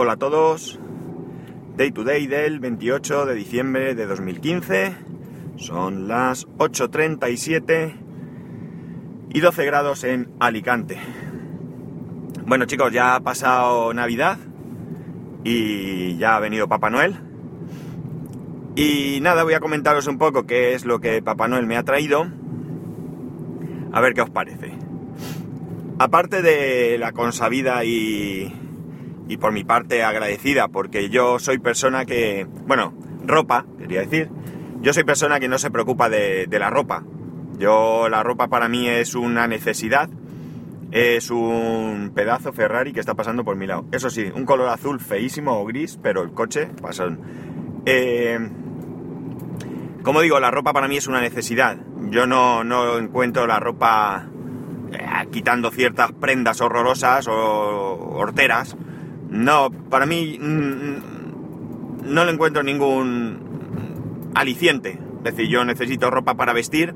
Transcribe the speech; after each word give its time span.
hola 0.00 0.12
a 0.14 0.16
todos. 0.16 0.80
Day 1.76 1.90
to 1.90 2.04
day 2.04 2.26
del 2.26 2.58
28 2.58 3.26
de 3.26 3.34
diciembre 3.34 3.94
de 3.94 4.06
2015. 4.06 4.96
Son 5.56 6.08
las 6.08 6.46
8.37 6.56 7.96
y 9.28 9.40
12 9.40 9.64
grados 9.66 10.04
en 10.04 10.32
Alicante. 10.40 10.98
Bueno 12.46 12.64
chicos, 12.64 12.90
ya 12.94 13.14
ha 13.14 13.20
pasado 13.20 13.92
Navidad 13.92 14.38
y 15.44 16.16
ya 16.16 16.36
ha 16.36 16.40
venido 16.40 16.66
Papá 16.66 16.88
Noel. 16.88 17.16
Y 18.76 19.18
nada, 19.20 19.44
voy 19.44 19.52
a 19.52 19.60
comentaros 19.60 20.06
un 20.06 20.16
poco 20.16 20.46
qué 20.46 20.72
es 20.72 20.86
lo 20.86 21.00
que 21.00 21.20
Papá 21.20 21.46
Noel 21.46 21.66
me 21.66 21.76
ha 21.76 21.82
traído. 21.82 22.26
A 23.92 24.00
ver 24.00 24.14
qué 24.14 24.22
os 24.22 24.30
parece. 24.30 24.72
Aparte 25.98 26.40
de 26.40 26.96
la 26.96 27.12
consabida 27.12 27.84
y, 27.84 28.59
y 29.30 29.36
por 29.36 29.52
mi 29.52 29.62
parte 29.62 30.02
agradecida, 30.02 30.66
porque 30.66 31.08
yo 31.08 31.38
soy 31.38 31.58
persona 31.60 32.04
que, 32.04 32.48
bueno, 32.66 32.92
ropa, 33.24 33.64
quería 33.78 34.00
decir, 34.00 34.28
yo 34.80 34.92
soy 34.92 35.04
persona 35.04 35.38
que 35.38 35.46
no 35.46 35.56
se 35.56 35.70
preocupa 35.70 36.08
de, 36.08 36.48
la 36.50 36.68
ropa. 36.68 37.04
Yo, 37.56 38.08
la 38.08 38.24
ropa 38.24 38.48
para 38.48 38.68
mí 38.68 38.88
es 38.88 39.14
una 39.14 39.46
necesidad, 39.46 40.10
es 40.90 41.30
un 41.30 42.10
pedazo 42.12 42.52
Ferrari 42.52 42.92
que 42.92 42.98
está 42.98 43.14
pasando 43.14 43.44
por 43.44 43.54
mi 43.54 43.68
lado. 43.68 43.84
Eso 43.92 44.10
sí, 44.10 44.32
un 44.34 44.44
color 44.44 44.68
azul 44.68 44.98
feísimo 44.98 45.60
o 45.60 45.64
gris, 45.64 45.96
pero 46.02 46.22
el 46.22 46.32
coche 46.32 46.68
pasón. 46.82 47.20
Eh, 47.86 48.36
como 50.02 50.22
digo, 50.22 50.40
la 50.40 50.50
ropa 50.50 50.72
para 50.72 50.88
mí 50.88 50.96
es 50.96 51.06
una 51.06 51.20
necesidad. 51.20 51.76
Yo 52.10 52.26
no, 52.26 52.64
no 52.64 52.98
encuentro 52.98 53.46
la 53.46 53.60
ropa 53.60 54.26
eh, 54.92 55.28
quitando 55.30 55.70
ciertas 55.70 56.10
prendas 56.10 56.60
horrorosas 56.60 57.28
o 57.28 58.14
horteras. 58.16 58.76
No, 59.30 59.70
para 59.70 60.06
mí 60.06 60.38
mm, 60.40 62.12
no 62.12 62.24
le 62.24 62.32
encuentro 62.32 62.62
ningún 62.62 64.30
aliciente. 64.34 64.98
Es 65.18 65.36
decir, 65.36 65.48
yo 65.48 65.64
necesito 65.64 66.10
ropa 66.10 66.34
para 66.34 66.52
vestir, 66.52 66.94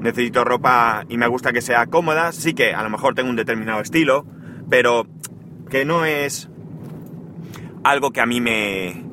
necesito 0.00 0.44
ropa 0.44 1.04
y 1.08 1.16
me 1.16 1.26
gusta 1.26 1.52
que 1.52 1.60
sea 1.60 1.86
cómoda. 1.86 2.32
Sí 2.32 2.54
que 2.54 2.72
a 2.72 2.82
lo 2.82 2.90
mejor 2.90 3.14
tengo 3.14 3.30
un 3.30 3.36
determinado 3.36 3.80
estilo, 3.80 4.24
pero 4.70 5.06
que 5.68 5.84
no 5.84 6.04
es 6.04 6.48
algo 7.82 8.10
que 8.12 8.20
a 8.20 8.26
mí 8.26 8.40
me, 8.40 9.04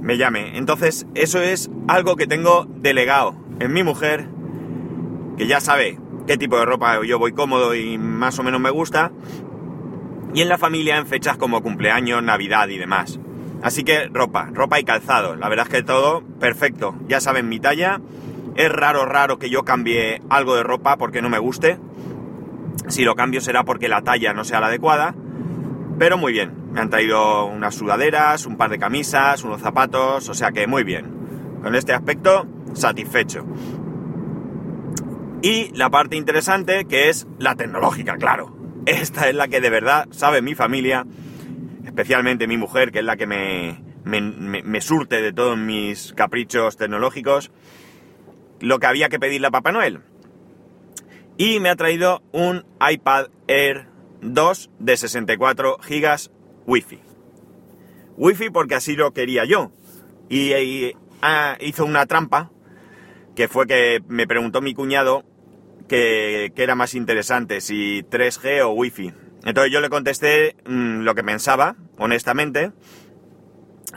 me 0.00 0.16
llame. 0.16 0.56
Entonces, 0.56 1.06
eso 1.14 1.40
es 1.40 1.70
algo 1.86 2.16
que 2.16 2.26
tengo 2.26 2.66
delegado 2.76 3.36
en 3.60 3.72
mi 3.72 3.82
mujer, 3.82 4.28
que 5.36 5.46
ya 5.46 5.60
sabe 5.60 5.98
qué 6.26 6.36
tipo 6.36 6.58
de 6.58 6.64
ropa 6.64 7.04
yo 7.04 7.18
voy 7.18 7.32
cómodo 7.32 7.74
y 7.74 7.98
más 7.98 8.38
o 8.38 8.42
menos 8.42 8.60
me 8.60 8.70
gusta, 8.70 9.12
y 10.34 10.42
en 10.42 10.48
la 10.48 10.58
familia 10.58 10.96
en 10.96 11.06
fechas 11.06 11.36
como 11.36 11.62
cumpleaños, 11.62 12.22
Navidad 12.22 12.68
y 12.68 12.78
demás. 12.78 13.18
Así 13.62 13.82
que 13.82 14.08
ropa, 14.08 14.50
ropa 14.52 14.78
y 14.78 14.84
calzado. 14.84 15.34
La 15.34 15.48
verdad 15.48 15.66
es 15.66 15.72
que 15.72 15.82
todo 15.82 16.22
perfecto. 16.38 16.94
Ya 17.08 17.20
saben 17.20 17.48
mi 17.48 17.58
talla. 17.58 18.00
Es 18.54 18.70
raro, 18.70 19.04
raro 19.04 19.38
que 19.38 19.50
yo 19.50 19.64
cambie 19.64 20.22
algo 20.28 20.56
de 20.56 20.62
ropa 20.62 20.96
porque 20.96 21.22
no 21.22 21.28
me 21.28 21.38
guste. 21.38 21.78
Si 22.88 23.04
lo 23.04 23.14
cambio 23.14 23.40
será 23.40 23.64
porque 23.64 23.88
la 23.88 24.02
talla 24.02 24.32
no 24.32 24.44
sea 24.44 24.60
la 24.60 24.68
adecuada. 24.68 25.14
Pero 25.98 26.18
muy 26.18 26.32
bien. 26.32 26.52
Me 26.72 26.80
han 26.80 26.90
traído 26.90 27.46
unas 27.46 27.74
sudaderas, 27.74 28.46
un 28.46 28.56
par 28.56 28.70
de 28.70 28.78
camisas, 28.78 29.42
unos 29.42 29.60
zapatos. 29.60 30.28
O 30.28 30.34
sea 30.34 30.52
que 30.52 30.66
muy 30.66 30.84
bien. 30.84 31.58
Con 31.62 31.74
este 31.74 31.92
aspecto, 31.92 32.46
satisfecho. 32.74 33.44
Y 35.42 35.70
la 35.76 35.90
parte 35.90 36.16
interesante 36.16 36.84
que 36.84 37.08
es 37.08 37.26
la 37.38 37.54
tecnológica, 37.54 38.16
claro. 38.16 38.57
Esta 38.88 39.28
es 39.28 39.34
la 39.34 39.48
que 39.48 39.60
de 39.60 39.68
verdad 39.68 40.08
sabe 40.12 40.40
mi 40.40 40.54
familia, 40.54 41.04
especialmente 41.84 42.46
mi 42.46 42.56
mujer, 42.56 42.90
que 42.90 43.00
es 43.00 43.04
la 43.04 43.18
que 43.18 43.26
me, 43.26 43.82
me, 44.04 44.22
me, 44.62 44.80
surte 44.80 45.20
de 45.20 45.30
todos 45.30 45.58
mis 45.58 46.14
caprichos 46.14 46.78
tecnológicos, 46.78 47.50
lo 48.60 48.78
que 48.78 48.86
había 48.86 49.10
que 49.10 49.18
pedirle 49.18 49.48
a 49.48 49.50
Papá 49.50 49.72
Noel. 49.72 50.00
Y 51.36 51.60
me 51.60 51.68
ha 51.68 51.76
traído 51.76 52.22
un 52.32 52.64
iPad 52.80 53.26
Air 53.46 53.88
2 54.22 54.70
de 54.78 54.96
64 54.96 55.76
GB 55.86 56.30
Wi-Fi. 56.66 57.00
Wi-Fi 58.16 58.48
porque 58.48 58.76
así 58.76 58.96
lo 58.96 59.12
quería 59.12 59.44
yo. 59.44 59.70
Y, 60.30 60.54
y 60.54 60.92
ah, 61.20 61.58
hizo 61.60 61.84
una 61.84 62.06
trampa, 62.06 62.50
que 63.36 63.48
fue 63.48 63.66
que 63.66 64.00
me 64.08 64.26
preguntó 64.26 64.62
mi 64.62 64.72
cuñado 64.72 65.26
que, 65.88 66.52
era 66.56 66.74
más 66.74 66.94
interesante, 66.94 67.60
si 67.60 68.02
3G 68.02 68.62
o 68.62 68.70
Wi-Fi. 68.70 69.12
Entonces 69.44 69.72
yo 69.72 69.80
le 69.80 69.88
contesté 69.88 70.56
mmm, 70.66 71.00
lo 71.00 71.14
que 71.14 71.24
pensaba, 71.24 71.76
honestamente, 71.96 72.72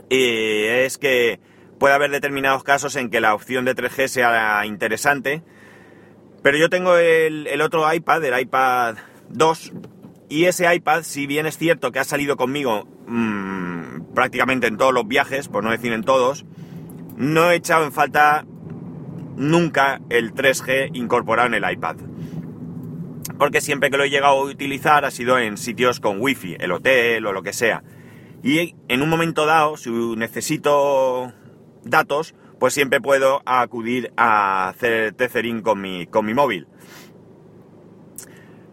y 0.09 0.63
es 0.65 0.97
que 0.97 1.39
puede 1.79 1.93
haber 1.93 2.11
determinados 2.11 2.63
casos 2.63 2.95
en 2.95 3.09
que 3.09 3.21
la 3.21 3.33
opción 3.33 3.65
de 3.65 3.75
3G 3.75 4.07
sea 4.07 4.65
interesante, 4.65 5.43
pero 6.41 6.57
yo 6.57 6.69
tengo 6.69 6.95
el, 6.97 7.61
otro 7.61 7.91
iPad, 7.91 8.23
el 8.23 8.39
iPad 8.39 8.95
2, 9.29 9.73
y 10.29 10.45
ese 10.45 10.73
iPad, 10.73 11.03
si 11.03 11.27
bien 11.27 11.45
es 11.45 11.57
cierto 11.57 11.91
que 11.91 11.99
ha 11.99 12.03
salido 12.03 12.37
conmigo 12.37 12.87
mmm, 13.07 14.13
prácticamente 14.15 14.67
en 14.67 14.77
todos 14.77 14.93
los 14.93 15.07
viajes, 15.07 15.47
por 15.47 15.63
no 15.63 15.71
decir 15.71 15.91
en 15.91 16.03
todos, 16.03 16.45
no 17.17 17.51
he 17.51 17.55
echado 17.55 17.83
en 17.83 17.91
falta 17.91 18.45
nunca 19.41 19.99
el 20.09 20.33
3G 20.33 20.91
incorporado 20.93 21.47
en 21.47 21.55
el 21.55 21.69
iPad. 21.69 21.97
Porque 23.37 23.59
siempre 23.59 23.89
que 23.89 23.97
lo 23.97 24.03
he 24.03 24.09
llegado 24.09 24.39
a 24.39 24.43
utilizar 24.43 25.03
ha 25.03 25.11
sido 25.11 25.39
en 25.39 25.57
sitios 25.57 25.99
con 25.99 26.21
wifi, 26.21 26.55
el 26.59 26.71
hotel 26.71 27.25
o 27.25 27.33
lo 27.33 27.41
que 27.41 27.51
sea. 27.51 27.83
Y 28.43 28.75
en 28.87 29.01
un 29.01 29.09
momento 29.09 29.45
dado, 29.45 29.77
si 29.77 29.89
necesito 29.89 31.33
datos, 31.83 32.35
pues 32.59 32.73
siempre 32.73 33.01
puedo 33.01 33.41
acudir 33.45 34.13
a 34.15 34.69
hacer 34.69 35.13
tethering 35.13 35.61
con 35.61 35.81
mi, 35.81 36.05
con 36.05 36.25
mi 36.25 36.33
móvil. 36.33 36.67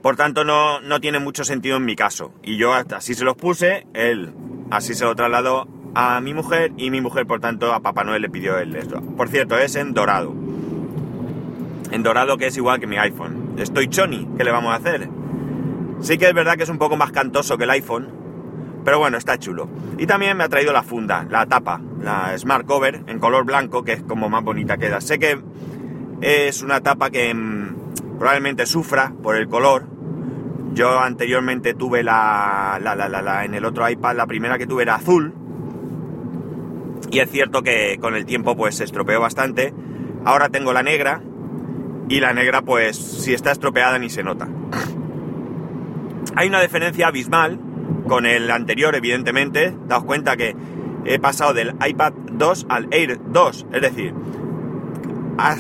Por 0.03 0.17
tanto, 0.17 0.45
no, 0.45 0.81
no 0.81 1.01
tiene 1.01 1.19
mucho 1.19 1.45
sentido 1.45 1.79
en 1.79 1.85
mi 1.85 1.97
caso. 1.97 2.35
Y 2.43 2.57
yo 2.57 2.73
así 2.75 3.15
se 3.15 3.25
los 3.25 3.37
puse, 3.37 3.87
él 3.95 4.33
así 4.71 4.95
se 4.95 5.05
lo 5.05 5.15
trasladó 5.15 5.67
a 5.95 6.21
mi 6.21 6.35
mujer 6.35 6.73
y 6.77 6.91
mi 6.91 7.01
mujer, 7.01 7.27
por 7.27 7.41
tanto, 7.41 7.73
a 7.73 7.81
Papá 7.81 8.05
Noel 8.05 8.23
le 8.23 8.31
pidió 8.31 8.59
el 8.59 8.77
esto. 8.77 9.01
Por 9.01 9.29
cierto, 9.29 9.59
es 9.59 9.75
en 9.75 9.95
dorado. 9.95 10.35
En 11.91 12.03
dorado 12.03 12.37
que 12.37 12.49
es 12.49 12.57
igual 12.57 12.81
que 12.81 12.87
mi 12.87 12.99
iPhone. 12.99 13.55
Estoy 13.57 13.89
choni, 13.89 14.29
¿qué 14.37 14.45
le 14.45 14.51
vamos 14.51 14.73
a 14.73 14.77
hacer? 14.77 15.09
Sí 16.01 16.19
que 16.19 16.29
es 16.29 16.35
verdad 16.35 16.57
que 16.57 16.63
es 16.63 16.69
un 16.69 16.79
poco 16.79 16.97
más 16.97 17.11
cantoso 17.13 17.59
que 17.59 17.65
el 17.65 17.71
iPhone, 17.71 18.09
pero 18.85 18.99
bueno, 18.99 19.17
está 19.17 19.39
chulo. 19.39 19.69
Y 19.99 20.07
también 20.07 20.37
me 20.37 20.45
ha 20.45 20.49
traído 20.49 20.73
la 20.73 20.83
funda, 20.83 21.27
la 21.29 21.47
tapa, 21.47 21.81
la 22.01 22.37
Smart 22.39 22.67
Cover 22.67 23.03
en 23.07 23.19
color 23.19 23.45
blanco, 23.45 23.83
que 23.85 23.95
es 23.95 24.03
como 24.03 24.29
más 24.29 24.45
bonita 24.45 24.77
queda. 24.79 25.01
Sé 25.01 25.19
que 25.19 25.41
es 26.21 26.63
una 26.63 26.81
tapa 26.81 27.11
que 27.11 27.35
mmm, 27.35 27.75
probablemente 28.19 28.67
sufra 28.67 29.13
por 29.23 29.37
el 29.37 29.49
color. 29.49 29.87
Yo 30.75 31.01
anteriormente 31.01 31.75
tuve 31.75 32.05
la, 32.05 32.79
la, 32.81 33.45
en 33.45 33.55
el 33.55 33.65
otro 33.65 33.89
iPad, 33.89 34.15
la 34.17 34.27
primera 34.27 34.59
que 34.59 34.67
tuve 34.67 34.83
era 34.83 34.95
azul. 34.97 35.35
Y 37.11 37.19
es 37.19 37.31
cierto 37.31 37.63
que 37.63 37.99
con 38.01 38.15
el 38.15 38.27
tiempo 38.27 38.57
pues 38.57 38.77
se 38.77 38.85
estropeó 38.85 39.21
bastante. 39.21 39.75
Ahora 40.25 40.51
tengo 40.51 40.73
la 40.73 40.83
negra. 40.83 41.23
Y 42.09 42.21
la 42.21 42.33
negra 42.33 42.63
pues 42.63 42.97
si 42.97 43.35
está 43.35 43.53
estropeada 43.53 43.99
ni 43.99 44.11
se 44.11 44.23
nota. 44.23 44.49
Hay 46.37 46.49
una 46.49 46.61
diferencia 46.61 47.09
abismal 47.09 47.59
con 48.07 48.27
el 48.27 48.51
anterior, 48.51 48.95
evidentemente. 48.95 49.75
Daos 49.87 50.05
cuenta 50.05 50.37
que 50.37 50.55
he 51.05 51.19
pasado 51.19 51.55
del 51.55 51.75
iPad 51.87 52.13
2 52.33 52.67
al 52.69 52.89
Air 52.91 53.19
2. 53.27 53.67
Es 53.73 53.83
decir, 53.83 54.15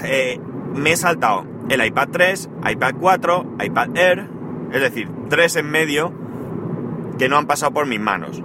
eh, 0.04 0.40
me 0.74 0.92
he 0.92 0.96
saltado 0.96 1.46
el 1.68 1.84
iPad 1.84 2.08
3, 2.10 2.50
iPad 2.70 2.94
4, 2.98 3.56
iPad 3.64 3.96
Air. 3.96 4.30
Es 4.72 4.80
decir, 4.80 5.08
tres 5.28 5.56
en 5.56 5.70
medio 5.70 6.12
que 7.18 7.28
no 7.28 7.36
han 7.36 7.46
pasado 7.46 7.72
por 7.72 7.86
mis 7.86 8.00
manos. 8.00 8.42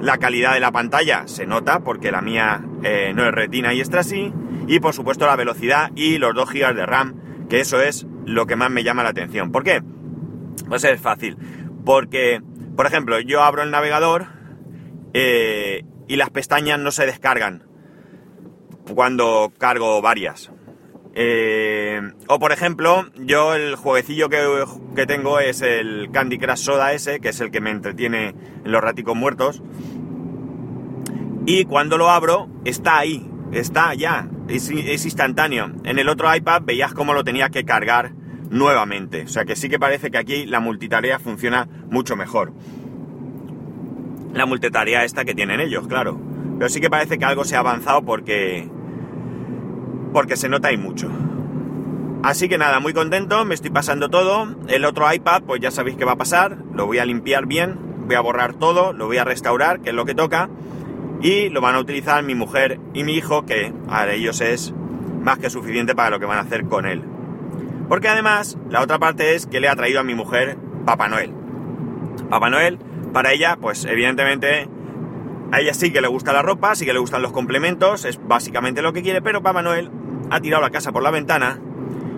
La 0.00 0.18
calidad 0.18 0.54
de 0.54 0.60
la 0.60 0.72
pantalla 0.72 1.26
se 1.26 1.46
nota 1.46 1.80
porque 1.80 2.10
la 2.10 2.22
mía 2.22 2.64
eh, 2.82 3.12
no 3.14 3.24
es 3.26 3.32
retina 3.32 3.74
y 3.74 3.80
extra 3.80 4.02
sí. 4.02 4.32
Y 4.66 4.80
por 4.80 4.94
supuesto 4.94 5.26
la 5.26 5.36
velocidad 5.36 5.90
y 5.94 6.18
los 6.18 6.34
2 6.34 6.50
GB 6.50 6.74
de 6.74 6.86
RAM, 6.86 7.14
que 7.50 7.60
eso 7.60 7.82
es 7.82 8.06
lo 8.24 8.46
que 8.46 8.56
más 8.56 8.70
me 8.70 8.84
llama 8.84 9.02
la 9.02 9.10
atención. 9.10 9.52
¿Por 9.52 9.64
qué? 9.64 9.82
Pues 10.68 10.84
es 10.84 11.00
fácil. 11.00 11.36
Porque, 11.84 12.40
por 12.76 12.86
ejemplo, 12.86 13.20
yo 13.20 13.42
abro 13.42 13.62
el 13.62 13.70
navegador 13.70 14.26
eh, 15.12 15.84
y 16.08 16.16
las 16.16 16.30
pestañas 16.30 16.78
no 16.78 16.92
se 16.92 17.04
descargan 17.04 17.64
cuando 18.94 19.52
cargo 19.58 20.00
varias. 20.00 20.52
Eh, 21.12 22.00
o 22.28 22.38
por 22.38 22.52
ejemplo, 22.52 23.06
yo 23.16 23.54
el 23.54 23.74
jueguecillo 23.74 24.28
que, 24.28 24.64
que, 24.94 25.06
tengo 25.06 25.40
es 25.40 25.60
el 25.60 26.10
Candy 26.12 26.38
Crush 26.38 26.58
Soda 26.58 26.92
S, 26.92 27.18
que 27.18 27.30
es 27.30 27.40
el 27.40 27.50
que 27.50 27.60
me 27.60 27.70
entretiene 27.70 28.28
en 28.64 28.72
los 28.72 28.80
raticos 28.80 29.16
muertos. 29.16 29.60
Y 31.46 31.64
cuando 31.64 31.98
lo 31.98 32.10
abro, 32.10 32.48
está 32.64 32.98
ahí, 32.98 33.28
está 33.50 33.92
ya, 33.94 34.28
es, 34.50 35.04
instantáneo. 35.04 35.70
En 35.84 35.98
el 35.98 36.08
otro 36.08 36.34
iPad 36.34 36.62
veías 36.64 36.92
cómo 36.92 37.14
lo 37.14 37.24
tenía 37.24 37.50
que 37.50 37.64
cargar 37.64 38.12
nuevamente. 38.50 39.22
O 39.22 39.28
sea 39.28 39.44
que 39.44 39.56
sí 39.56 39.68
que 39.68 39.78
parece 39.78 40.10
que 40.10 40.18
aquí 40.18 40.46
la 40.46 40.60
multitarea 40.60 41.18
funciona 41.18 41.68
mucho 41.90 42.16
mejor. 42.16 42.52
la 44.34 44.46
multitarea 44.46 45.04
esta 45.04 45.24
que 45.24 45.34
tienen 45.34 45.60
ellos, 45.60 45.86
claro. 45.88 46.20
Pero 46.58 46.68
sí 46.68 46.80
que 46.80 46.90
parece 46.90 47.18
que 47.18 47.24
algo 47.24 47.44
se 47.44 47.56
ha 47.56 47.60
avanzado 47.60 48.02
porque. 48.04 48.68
porque 50.12 50.36
se 50.36 50.48
nota 50.48 50.68
ahí 50.68 50.76
mucho. 50.76 51.10
Así 52.22 52.48
que 52.48 52.58
nada, 52.58 52.80
muy 52.80 52.92
contento, 52.92 53.44
me 53.46 53.54
estoy 53.54 53.70
pasando 53.70 54.10
todo. 54.10 54.54
El 54.68 54.84
otro 54.84 55.12
iPad, 55.12 55.42
pues 55.44 55.60
ya 55.60 55.70
sabéis 55.70 55.96
qué 55.96 56.04
va 56.04 56.12
a 56.12 56.16
pasar. 56.16 56.58
Lo 56.74 56.86
voy 56.86 56.98
a 56.98 57.06
limpiar 57.06 57.46
bien, 57.46 57.78
voy 58.06 58.14
a 58.14 58.20
borrar 58.20 58.54
todo, 58.54 58.92
lo 58.92 59.06
voy 59.06 59.16
a 59.16 59.24
restaurar, 59.24 59.80
que 59.80 59.90
es 59.90 59.96
lo 59.96 60.04
que 60.04 60.14
toca. 60.14 60.50
Y 61.22 61.50
lo 61.50 61.60
van 61.60 61.74
a 61.74 61.80
utilizar 61.80 62.22
mi 62.22 62.34
mujer 62.34 62.80
y 62.94 63.04
mi 63.04 63.14
hijo, 63.14 63.44
que 63.44 63.72
a 63.88 64.08
ellos 64.08 64.40
es 64.40 64.72
más 65.22 65.38
que 65.38 65.50
suficiente 65.50 65.94
para 65.94 66.10
lo 66.10 66.18
que 66.18 66.26
van 66.26 66.38
a 66.38 66.42
hacer 66.42 66.64
con 66.64 66.86
él. 66.86 67.02
Porque 67.88 68.08
además, 68.08 68.56
la 68.70 68.80
otra 68.80 68.98
parte 68.98 69.34
es 69.34 69.46
que 69.46 69.60
le 69.60 69.68
ha 69.68 69.76
traído 69.76 70.00
a 70.00 70.04
mi 70.04 70.14
mujer 70.14 70.56
Papá 70.86 71.08
Noel. 71.08 71.34
Papá 72.30 72.48
Noel, 72.48 72.78
para 73.12 73.32
ella, 73.32 73.58
pues 73.60 73.84
evidentemente, 73.84 74.68
a 75.52 75.60
ella 75.60 75.74
sí 75.74 75.92
que 75.92 76.00
le 76.00 76.08
gusta 76.08 76.32
la 76.32 76.42
ropa, 76.42 76.74
sí 76.74 76.84
que 76.84 76.92
le 76.92 77.00
gustan 77.00 77.22
los 77.22 77.32
complementos, 77.32 78.04
es 78.04 78.20
básicamente 78.26 78.82
lo 78.82 78.92
que 78.92 79.02
quiere, 79.02 79.20
pero 79.20 79.42
Papá 79.42 79.62
Noel 79.62 79.90
ha 80.30 80.40
tirado 80.40 80.62
la 80.62 80.70
casa 80.70 80.92
por 80.92 81.02
la 81.02 81.10
ventana 81.10 81.60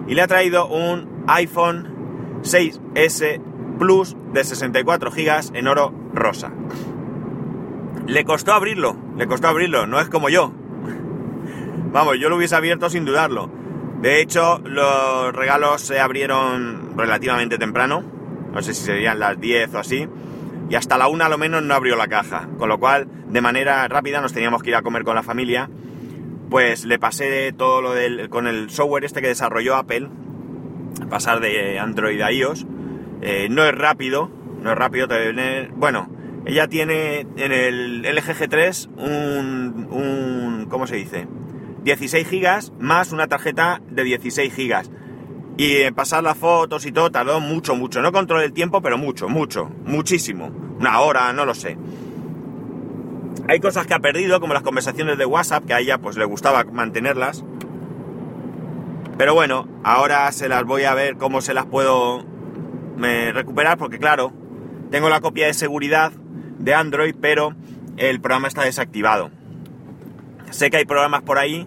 y 0.07 0.15
le 0.15 0.23
ha 0.23 0.27
traído 0.27 0.67
un 0.67 1.25
iPhone 1.27 2.41
6S 2.43 3.41
Plus 3.79 4.17
de 4.33 4.45
64 4.45 5.11
GB 5.11 5.57
en 5.57 5.67
oro 5.67 5.93
rosa. 6.13 6.53
Le 8.13 8.27
costó 8.27 8.53
abrirlo, 8.53 8.95
le 9.17 9.27
costó 9.27 9.49
abrirlo, 9.49 9.87
no 9.87 9.99
es 9.99 10.11
como 10.11 10.29
yo. 10.29 10.53
Vamos, 11.93 12.19
yo 12.21 12.29
lo 12.29 12.37
hubiese 12.37 12.55
abierto 12.55 12.91
sin 12.91 13.07
dudarlo. 13.07 13.51
De 14.03 14.21
hecho, 14.21 14.61
los 14.67 15.33
regalos 15.33 15.81
se 15.81 15.99
abrieron 15.99 16.93
relativamente 16.95 17.57
temprano, 17.57 18.05
no 18.53 18.61
sé 18.61 18.75
si 18.75 18.85
serían 18.85 19.19
las 19.19 19.41
10 19.41 19.75
o 19.75 19.79
así, 19.79 20.07
y 20.69 20.75
hasta 20.75 20.99
la 20.99 21.09
una 21.09 21.25
a 21.25 21.29
lo 21.31 21.39
menos 21.39 21.63
no 21.63 21.73
abrió 21.73 21.97
la 21.97 22.09
caja, 22.09 22.51
con 22.59 22.69
lo 22.69 22.79
cual 22.79 23.09
de 23.29 23.41
manera 23.41 23.89
rápida 23.89 24.21
nos 24.21 24.35
teníamos 24.35 24.63
que 24.63 24.69
ir 24.69 24.77
a 24.77 24.83
comer 24.83 25.05
con 25.05 25.15
la 25.15 25.23
familia 25.23 25.71
pues 26.53 26.85
le 26.85 26.99
pasé 26.99 27.55
todo 27.55 27.81
lo 27.81 27.95
del, 27.95 28.29
con 28.29 28.47
el 28.47 28.69
software 28.69 29.07
este 29.07 29.23
que 29.23 29.29
desarrolló 29.29 29.75
Apple, 29.75 30.11
pasar 31.09 31.41
de 31.41 31.79
Android 31.79 32.21
a 32.21 32.31
iOS. 32.31 32.67
Eh, 33.23 33.49
no 33.51 33.65
es 33.65 33.75
rápido, 33.75 34.31
no 34.61 34.71
es 34.71 34.77
rápido 34.77 35.09
bueno, 35.77 36.11
ella 36.45 36.69
tiene 36.69 37.21
en 37.37 37.53
el 37.53 38.03
LG 38.03 38.35
G3 38.35 38.89
un, 38.97 39.89
un, 39.91 40.67
¿cómo 40.69 40.87
se 40.87 40.97
dice? 40.97 41.29
16 41.85 42.29
gigas 42.29 42.73
más 42.79 43.13
una 43.13 43.29
tarjeta 43.29 43.81
de 43.89 44.05
16 44.05 44.53
gigas. 44.53 44.91
Y 45.57 45.91
pasar 45.93 46.25
las 46.25 46.39
fotos 46.39 46.87
y 46.87 46.93
todo 46.93 47.11
tardó 47.11 47.41
mucho, 47.41 47.77
mucho. 47.77 48.01
No 48.01 48.11
controlé 48.11 48.47
el 48.47 48.53
tiempo, 48.53 48.81
pero 48.81 48.99
mucho, 48.99 49.29
mucho, 49.29 49.71
muchísimo. 49.85 50.51
Una 50.81 51.01
hora, 51.01 51.33
no 51.33 51.45
lo 51.45 51.55
sé. 51.55 51.77
Hay 53.49 53.61
cosas 53.61 53.87
que 53.87 53.95
ha 53.95 53.99
perdido, 53.99 54.41
como 54.41 54.55
las 54.55 54.63
conversaciones 54.63 55.19
de 55.19 55.27
WhatsApp, 55.27 55.65
que 55.67 55.75
a 55.75 55.81
ella 55.81 55.99
pues 55.99 56.17
le 56.17 56.25
gustaba 56.25 56.65
mantenerlas. 56.65 57.45
Pero 59.19 59.35
bueno, 59.35 59.69
ahora 59.85 60.31
se 60.33 60.49
las 60.49 60.65
voy 60.65 60.85
a 60.85 60.95
ver 60.95 61.17
cómo 61.17 61.41
se 61.41 61.55
las 61.55 61.67
puedo 61.67 62.25
recuperar, 62.99 63.79
porque 63.79 63.99
claro, 63.99 64.33
tengo 64.91 65.09
la 65.09 65.21
copia 65.21 65.47
de 65.47 65.55
seguridad 65.55 66.13
de 66.63 66.75
Android, 66.75 67.15
pero 67.21 67.55
el 67.97 68.21
programa 68.21 68.49
está 68.49 68.63
desactivado. 68.63 69.31
Sé 70.51 70.71
que 70.71 70.79
hay 70.79 70.85
programas 70.85 71.23
por 71.23 71.39
ahí, 71.39 71.67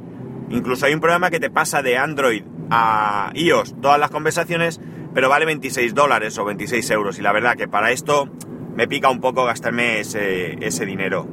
incluso 0.50 0.86
hay 0.86 0.94
un 0.94 1.02
programa 1.02 1.30
que 1.30 1.40
te 1.40 1.50
pasa 1.50 1.82
de 1.82 1.98
Android 1.98 2.44
a 2.70 3.32
iOS 3.34 3.76
todas 3.82 4.00
las 4.00 4.10
conversaciones, 4.10 4.80
pero 5.14 5.30
vale 5.30 5.46
26 5.46 5.94
dólares 5.94 6.38
o 6.38 6.46
26 6.46 6.90
euros. 6.92 7.20
Y 7.20 7.22
la 7.22 7.32
verdad 7.32 7.56
que 7.56 7.68
para 7.68 7.92
esto 7.92 8.30
me 8.76 8.88
pica 8.88 9.10
un 9.10 9.22
poco 9.22 9.46
gastarme 9.46 10.00
ese, 10.00 10.66
ese 10.66 10.86
dinero. 10.86 11.28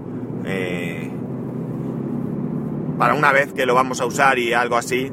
Eh, 0.44 1.10
para 2.98 3.14
una 3.14 3.32
vez 3.32 3.52
que 3.52 3.66
lo 3.66 3.74
vamos 3.74 4.00
a 4.00 4.06
usar 4.06 4.38
y 4.38 4.52
algo 4.52 4.76
así. 4.76 5.10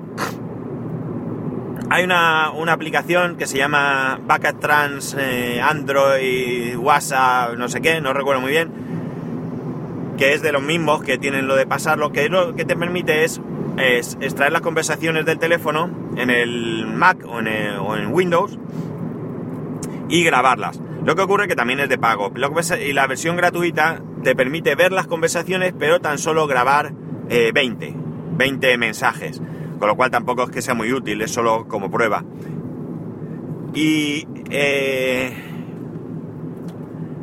Hay 1.92 2.04
una, 2.04 2.52
aplicación 2.72 3.36
que 3.36 3.48
se 3.48 3.58
llama 3.58 4.20
Backup 4.24 4.60
Trans 4.60 5.16
eh, 5.20 5.60
Android, 5.60 6.78
WhatsApp, 6.78 7.58
no 7.58 7.68
sé 7.68 7.82
qué, 7.82 8.00
no 8.00 8.14
recuerdo 8.14 8.42
muy 8.42 8.52
bien, 8.52 8.70
que 10.16 10.34
es 10.34 10.44
de 10.44 10.52
los 10.52 10.62
mismos 10.62 11.02
que 11.02 11.18
tienen 11.18 11.48
lo 11.48 11.56
de 11.56 11.66
pasarlo, 11.66 12.12
que 12.12 12.30
lo 12.30 12.54
que 12.54 12.64
te 12.64 12.76
permite 12.76 13.24
es, 13.24 13.42
extraer 14.22 14.52
las 14.52 14.62
conversaciones 14.62 15.26
del 15.26 15.40
teléfono 15.40 15.90
en 16.16 16.30
el 16.30 16.86
Mac 16.86 17.26
o 17.26 17.40
en, 17.40 18.14
Windows 18.14 18.60
y 20.10 20.24
grabarlas. 20.24 20.80
Lo 21.04 21.16
que 21.16 21.24
ocurre 21.24 21.48
que 21.48 21.56
también 21.56 21.80
es 21.80 21.90
de 21.90 21.98
pago. 21.98 22.32
y 22.80 22.94
la 22.94 23.08
versión 23.08 23.36
gratuita 23.36 24.00
te 24.24 24.36
permite 24.36 24.76
ver 24.76 24.92
las 24.92 25.08
conversaciones, 25.08 25.74
pero 25.80 26.02
tan 26.02 26.20
solo 26.20 26.46
grabar 26.46 26.94
20, 27.30 27.88
eh, 27.88 27.96
20 28.38 28.78
mensajes. 28.78 29.42
Con 29.80 29.88
lo 29.88 29.96
cual 29.96 30.12
tampoco 30.12 30.44
es 30.44 30.50
que 30.52 30.62
sea 30.62 30.74
muy 30.74 30.92
útil, 30.92 31.22
es 31.22 31.32
solo 31.32 31.68
como 31.68 31.90
prueba. 31.90 32.24
Y 33.74 34.28
eh, 34.50 35.34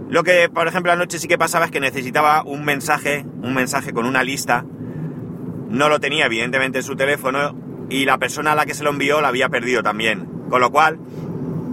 lo 0.08 0.22
que, 0.22 0.48
por 0.48 0.68
ejemplo, 0.68 0.92
anoche 0.92 1.18
sí 1.18 1.28
que 1.28 1.36
pasaba 1.36 1.66
es 1.66 1.70
que 1.70 1.80
necesitaba 1.80 2.42
un 2.44 2.64
mensaje, 2.64 3.26
un 3.42 3.54
mensaje 3.54 3.92
con 3.92 4.06
una 4.06 4.22
lista. 4.22 4.64
No 5.68 5.88
lo 5.88 6.00
tenía, 6.00 6.26
evidentemente, 6.26 6.78
en 6.78 6.84
su 6.84 6.96
teléfono 6.96 7.54
y 7.90 8.04
la 8.04 8.18
persona 8.18 8.52
a 8.52 8.54
la 8.54 8.66
que 8.66 8.74
se 8.74 8.84
lo 8.84 8.90
envió 8.90 9.20
la 9.20 9.28
había 9.28 9.48
perdido 9.48 9.82
también. 9.82 10.26
Con 10.48 10.60
lo 10.60 10.70
cual, 10.70 10.98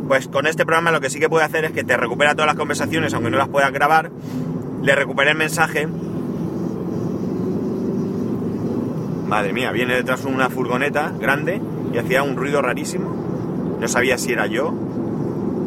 pues 0.07 0.27
con 0.27 0.47
este 0.47 0.65
programa 0.65 0.91
lo 0.91 0.99
que 0.99 1.09
sí 1.09 1.19
que 1.19 1.29
puede 1.29 1.45
hacer 1.45 1.65
es 1.65 1.71
que 1.71 1.83
te 1.83 1.95
recupera 1.95 2.33
todas 2.33 2.47
las 2.47 2.55
conversaciones, 2.55 3.13
aunque 3.13 3.29
no 3.29 3.37
las 3.37 3.49
puedas 3.49 3.71
grabar, 3.71 4.11
le 4.81 4.95
recuperé 4.95 5.31
el 5.31 5.37
mensaje. 5.37 5.87
Madre 9.33 9.51
mía, 9.51 9.71
viene 9.71 9.95
detrás 9.95 10.25
una 10.25 10.47
furgoneta 10.47 11.11
grande 11.19 11.59
y 11.91 11.97
hacía 11.97 12.21
un 12.21 12.35
ruido 12.35 12.61
rarísimo. 12.61 13.77
No 13.79 13.87
sabía 13.87 14.19
si 14.19 14.31
era 14.31 14.45
yo. 14.45 14.71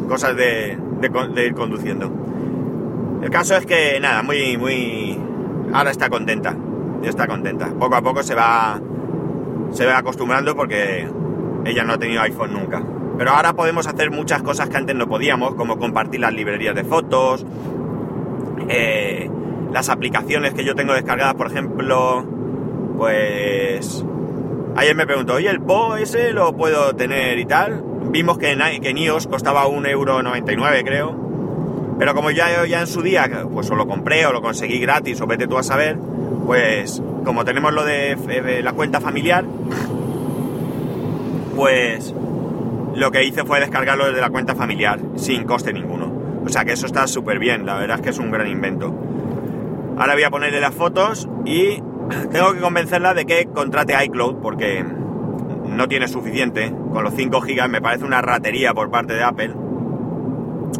Cosas 0.07 0.37
de, 0.37 0.77
ir 1.45 1.53
conduciendo. 1.53 2.09
El 3.21 3.29
caso 3.29 3.57
es 3.57 3.65
que 3.65 3.99
nada, 3.99 4.23
muy, 4.23 4.55
muy. 4.55 5.19
Ahora 5.73 5.91
está 5.91 6.09
contenta. 6.09 6.55
Está 7.03 7.27
contenta. 7.27 7.67
Poco 7.77 7.95
a 7.95 8.01
poco 8.01 8.23
se 8.23 8.35
va. 8.35 8.79
Se 9.71 9.85
va 9.85 9.97
acostumbrando 9.97 10.55
porque 10.55 11.05
ella 11.65 11.83
no 11.83 11.91
ha 11.91 11.97
tenido 11.97 12.21
iPhone 12.21 12.53
nunca. 12.53 12.81
Pero 13.17 13.31
ahora 13.31 13.51
podemos 13.51 13.85
hacer 13.85 14.11
muchas 14.11 14.43
cosas 14.43 14.69
que 14.69 14.77
antes 14.77 14.95
no 14.95 15.09
podíamos, 15.09 15.55
como 15.55 15.77
compartir 15.77 16.21
las 16.21 16.31
librerías 16.31 16.73
de 16.73 16.85
fotos, 16.85 17.45
eh, 18.69 19.29
las 19.73 19.89
aplicaciones 19.89 20.53
que 20.53 20.63
yo 20.63 20.73
tengo 20.73 20.93
descargadas, 20.93 21.33
por 21.33 21.47
ejemplo, 21.47 22.36
pues 22.97 24.03
ayer 24.75 24.95
me 24.95 25.05
preguntó, 25.05 25.35
oye, 25.35 25.49
el 25.49 25.61
Po 25.61 25.95
ese 25.95 26.33
lo 26.33 26.55
puedo 26.55 26.95
tener 26.95 27.37
y 27.39 27.45
tal. 27.45 27.83
Vimos 28.09 28.37
que 28.37 28.51
en, 28.51 28.81
que 28.81 28.91
iOS 28.91 29.27
costaba 29.27 29.65
1,99€ 29.67 30.83
creo. 30.83 31.95
Pero 31.99 32.13
como 32.13 32.31
ya, 32.31 32.65
ya 32.65 32.81
en 32.81 32.87
su 32.87 33.01
día, 33.01 33.29
pues 33.51 33.69
o 33.71 33.75
lo 33.75 33.87
compré 33.87 34.25
o 34.25 34.31
lo 34.31 34.41
conseguí 34.41 34.79
gratis 34.79 35.19
o 35.21 35.27
vete 35.27 35.47
tú 35.47 35.57
a 35.57 35.63
saber, 35.63 35.97
pues 36.45 37.01
como 37.25 37.43
tenemos 37.43 37.73
lo 37.73 37.83
de 37.83 38.61
la 38.63 38.73
cuenta 38.73 39.01
familiar, 39.01 39.45
pues 41.55 42.13
lo 42.95 43.11
que 43.11 43.23
hice 43.23 43.43
fue 43.45 43.59
descargarlo 43.59 44.05
desde 44.05 44.21
la 44.21 44.29
cuenta 44.29 44.55
familiar, 44.55 44.99
sin 45.15 45.43
coste 45.43 45.73
ninguno. 45.73 46.11
O 46.45 46.49
sea 46.49 46.65
que 46.65 46.73
eso 46.73 46.85
está 46.85 47.07
súper 47.07 47.39
bien, 47.39 47.65
la 47.65 47.77
verdad 47.77 47.97
es 47.97 48.03
que 48.03 48.09
es 48.11 48.19
un 48.19 48.31
gran 48.31 48.47
invento. 48.47 48.93
Ahora 49.97 50.13
voy 50.13 50.23
a 50.23 50.29
ponerle 50.29 50.61
las 50.61 50.73
fotos 50.73 51.27
y 51.45 51.81
tengo 52.31 52.53
que 52.53 52.59
convencerla 52.59 53.13
de 53.13 53.25
que 53.25 53.45
contrate 53.45 53.93
iCloud 54.05 54.37
porque 54.41 54.83
no 54.83 55.87
tiene 55.87 56.07
suficiente. 56.07 56.73
Con 56.91 57.03
los 57.03 57.13
5 57.13 57.39
GB 57.41 57.67
me 57.69 57.81
parece 57.81 58.05
una 58.05 58.21
ratería 58.21 58.73
por 58.73 58.89
parte 58.89 59.13
de 59.13 59.23
Apple. 59.23 59.53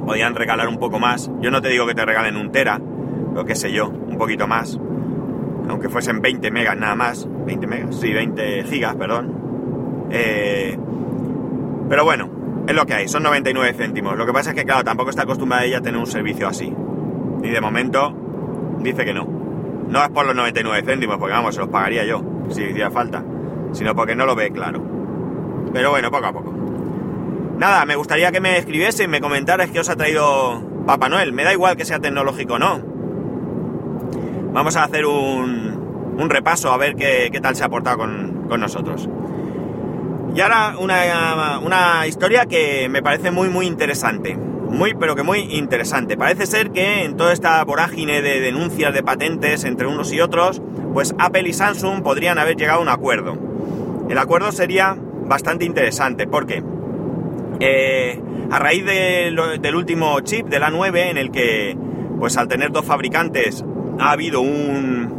Podrían 0.05 0.35
regalar 0.35 0.67
un 0.67 0.77
poco 0.77 0.99
más. 0.99 1.29
Yo 1.39 1.51
no 1.51 1.61
te 1.61 1.69
digo 1.69 1.85
que 1.85 1.95
te 1.95 2.05
regalen 2.05 2.35
un 2.37 2.51
tera, 2.51 2.79
lo 3.33 3.45
que 3.45 3.55
sé 3.55 3.71
yo, 3.71 3.89
un 3.89 4.17
poquito 4.17 4.47
más. 4.47 4.79
Aunque 5.69 5.89
fuesen 5.89 6.21
20 6.21 6.49
megas 6.51 6.77
nada 6.77 6.95
más. 6.95 7.27
20 7.45 7.67
megas, 7.67 7.95
sí, 7.95 8.11
20 8.11 8.63
gigas, 8.63 8.95
perdón. 8.95 10.07
Eh, 10.09 10.77
pero 11.89 12.03
bueno, 12.03 12.29
es 12.67 12.75
lo 12.75 12.85
que 12.85 12.93
hay, 12.93 13.07
son 13.07 13.23
99 13.23 13.73
céntimos. 13.73 14.17
Lo 14.17 14.25
que 14.25 14.33
pasa 14.33 14.49
es 14.51 14.55
que, 14.55 14.65
claro, 14.65 14.83
tampoco 14.83 15.09
está 15.09 15.23
acostumbrada 15.23 15.65
ella 15.65 15.77
a 15.77 15.81
tener 15.81 15.99
un 15.99 16.07
servicio 16.07 16.47
así. 16.47 16.73
Y 17.43 17.49
de 17.49 17.61
momento 17.61 18.13
dice 18.81 19.05
que 19.05 19.13
no. 19.13 19.36
No 19.89 20.03
es 20.03 20.09
por 20.09 20.25
los 20.25 20.35
99 20.35 20.83
céntimos, 20.85 21.17
porque 21.17 21.33
vamos, 21.33 21.55
se 21.55 21.61
los 21.61 21.69
pagaría 21.69 22.05
yo, 22.05 22.21
si 22.49 22.63
hiciera 22.63 22.91
falta. 22.91 23.23
Sino 23.71 23.95
porque 23.95 24.15
no 24.15 24.25
lo 24.25 24.35
ve 24.35 24.51
claro. 24.51 24.83
Pero 25.73 25.91
bueno, 25.91 26.11
poco 26.11 26.25
a 26.25 26.33
poco. 26.33 26.53
Nada, 27.57 27.85
me 27.85 27.95
gustaría 27.95 28.31
que 28.31 28.39
me 28.39 28.57
escribiese 28.57 29.03
y 29.03 29.07
me 29.07 29.19
comentaras 29.19 29.71
qué 29.71 29.79
os 29.79 29.89
ha 29.89 29.95
traído 29.95 30.61
Papá 30.85 31.09
Noel. 31.09 31.33
Me 31.33 31.43
da 31.43 31.53
igual 31.53 31.75
que 31.75 31.85
sea 31.85 31.99
tecnológico 31.99 32.55
o 32.55 32.59
no. 32.59 32.81
Vamos 34.53 34.75
a 34.75 34.83
hacer 34.83 35.05
un, 35.05 36.15
un 36.17 36.29
repaso 36.29 36.71
a 36.71 36.77
ver 36.77 36.95
qué, 36.95 37.29
qué, 37.31 37.39
tal 37.39 37.55
se 37.55 37.63
ha 37.63 37.69
portado 37.69 37.97
con, 37.97 38.45
con 38.47 38.59
nosotros. 38.59 39.09
Y 40.35 40.41
ahora 40.41 40.75
una, 40.79 42.05
historia 42.07 42.45
que 42.45 42.89
me 42.89 43.01
parece 43.01 43.31
muy 43.31 43.49
muy 43.49 43.65
interesante. 43.65 44.37
Muy 44.69 44.93
pero 44.93 45.15
que 45.15 45.23
muy 45.23 45.39
interesante. 45.39 46.17
Parece 46.17 46.45
ser 46.45 46.71
que 46.71 47.03
en 47.03 47.17
toda 47.17 47.33
esta 47.33 47.63
vorágine 47.63 48.21
de 48.21 48.39
denuncias 48.39 48.93
de 48.93 49.03
patentes 49.03 49.63
entre 49.63 49.87
unos 49.87 50.11
y 50.13 50.21
otros, 50.21 50.61
pues 50.93 51.15
Apple 51.19 51.47
y 51.47 51.53
Samsung 51.53 52.03
podrían 52.03 52.37
haber 52.37 52.55
llegado 52.55 52.79
a 52.79 52.81
un 52.81 52.89
acuerdo. 52.89 53.37
El 54.09 54.17
acuerdo 54.17 54.51
sería 54.51 54.97
bastante 55.25 55.65
interesante 55.65 56.27
porque 56.27 56.63
eh, 57.59 58.21
a 58.49 58.59
raíz 58.59 58.85
del 58.85 59.75
último 59.75 60.19
chip 60.21 60.47
de 60.47 60.59
la 60.59 60.69
9 60.69 61.09
en 61.09 61.17
el 61.17 61.31
que 61.31 61.77
pues 62.19 62.37
al 62.37 62.47
tener 62.47 62.71
dos 62.71 62.85
fabricantes 62.85 63.63
ha 63.99 64.11
habido 64.11 64.41
un 64.41 65.15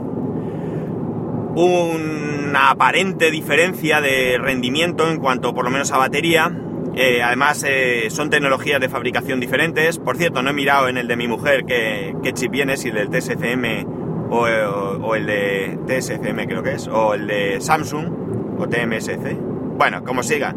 una 1.55 2.71
aparente 2.71 3.31
diferencia 3.31 4.01
de 4.01 4.39
rendimiento 4.39 5.11
en 5.11 5.19
cuanto 5.19 5.55
por 5.55 5.65
lo 5.65 5.71
menos 5.71 5.91
a 5.91 5.99
batería 5.99 6.53
eh, 7.01 7.23
además, 7.23 7.65
eh, 7.65 8.09
son 8.11 8.29
tecnologías 8.29 8.81
de 8.81 8.89
fabricación 8.89 9.39
diferentes. 9.39 10.01
Por 10.01 10.17
cierto, 10.17 10.43
no 10.43 10.51
he 10.51 10.53
mirado 10.53 10.89
en 10.89 10.97
el 10.97 11.07
de 11.07 11.15
mi 11.15 11.29
mujer 11.29 11.65
qué, 11.65 12.13
chip 12.33 12.51
viene, 12.51 12.77
si 12.77 12.89
el 12.89 12.97
del 12.97 13.09
TSCM 13.09 13.87
o, 14.31 15.15
el 15.15 15.27
de 15.27 15.79
TSCM 15.87 16.49
creo 16.49 16.65
que 16.65 16.73
es, 16.73 16.89
o 16.89 17.15
el 17.15 17.29
de 17.29 17.61
Samsung 17.61 18.59
o 18.59 18.69
TMSC. 18.69 19.33
Bueno, 19.77 20.03
como 20.03 20.25
siga. 20.25 20.57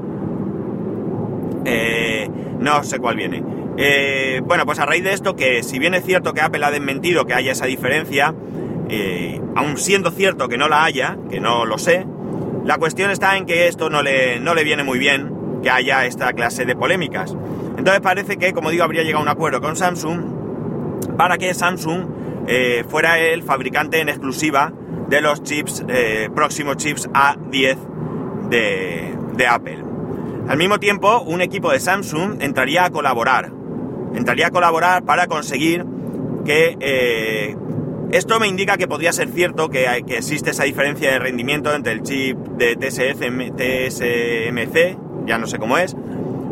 Eh, 1.63 2.27
no 2.59 2.83
sé 2.83 2.97
cuál 2.97 3.17
viene. 3.17 3.43
bueno, 4.43 4.65
pues 4.65 4.79
a 4.79 4.87
raíz 4.87 5.03
de 5.03 5.13
esto, 5.13 5.35
que 5.35 5.61
si 5.61 5.77
bien 5.77 5.93
es 5.93 6.03
cierto 6.03 6.33
que 6.33 6.41
Apple 6.41 6.65
ha 6.65 6.71
desmentido 6.71 7.25
que 7.27 7.35
haya 7.35 7.51
esa 7.51 7.67
diferencia, 7.67 8.33
aun 9.55 9.77
siendo 9.77 10.09
cierto 10.09 10.49
que 10.49 10.57
no 10.57 10.67
la 10.67 10.85
haya, 10.85 11.19
que 11.29 11.39
no 11.39 11.67
lo 11.67 11.77
sé, 11.77 12.07
la 12.65 12.79
cuestión 12.79 13.11
está 13.11 13.37
en 13.37 13.45
que 13.45 13.67
esto 13.67 13.91
no 13.91 14.01
le, 14.01 14.39
no 14.39 14.55
le 14.55 14.63
viene 14.63 14.83
muy 14.83 14.97
bien 14.97 15.30
que 15.61 15.69
haya 15.69 16.05
esta 16.05 16.33
clase 16.33 16.65
de 16.65 16.75
polémicas. 16.75 17.35
Entonces 17.77 18.01
parece 18.01 18.37
que, 18.37 18.53
como 18.53 18.69
digo, 18.69 18.83
habría 18.83 19.03
llegado 19.03 19.19
a 19.19 19.23
un 19.23 19.29
acuerdo 19.29 19.61
con 19.61 19.75
Samsung 19.75 20.41
para 21.17 21.37
que 21.37 21.53
Samsung 21.53 22.05
eh, 22.47 22.83
fuera 22.87 23.19
el 23.19 23.43
fabricante 23.43 23.99
en 24.01 24.09
exclusiva 24.09 24.73
de 25.07 25.21
los 25.21 25.43
chips, 25.43 25.85
eh, 25.87 26.29
próximos 26.33 26.77
chips 26.77 27.09
A10 27.09 27.77
de, 28.49 29.47
Apple. 29.47 29.83
Al 30.47 30.57
mismo 30.57 30.79
tiempo, 30.79 31.21
un 31.21 31.41
equipo 31.41 31.71
de 31.71 31.79
Samsung 31.79 32.41
entraría 32.41 32.85
a 32.85 32.89
colaborar. 32.91 33.51
Entraría 34.13 34.47
a 34.47 34.51
colaborar 34.51 35.03
para 35.03 35.27
conseguir 35.27 35.85
que... 36.45 36.77
Eh, 36.79 37.55
esto 38.11 38.39
me 38.41 38.47
indica 38.47 38.75
que 38.75 38.89
podría 38.89 39.13
ser 39.13 39.29
cierto 39.29 39.69
que, 39.69 40.03
que, 40.05 40.17
existe 40.17 40.49
esa 40.51 40.65
diferencia 40.65 41.11
de 41.11 41.19
rendimiento 41.19 41.73
entre 41.73 41.93
el 41.93 42.03
chip 42.03 42.37
de 42.37 42.75
TSMC 42.75 43.71
ya 45.25 45.37
no 45.37 45.47
sé 45.47 45.57
cómo 45.59 45.77
es, 45.77 45.95